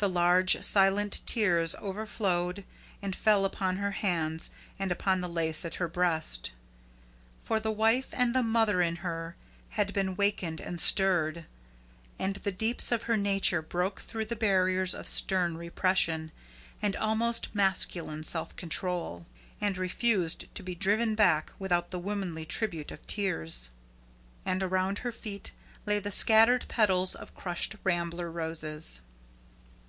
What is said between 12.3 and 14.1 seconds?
the deeps of her nature broke